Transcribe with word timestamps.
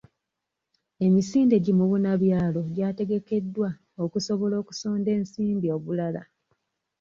Emisinde 1.05 1.55
gi 1.65 1.73
mubunabyalo 1.79 2.61
gyategekeddwa 2.75 3.69
okusobola 4.03 4.55
okusonda 4.61 5.09
ensimbi 5.17 5.67
obulala. 5.75 6.23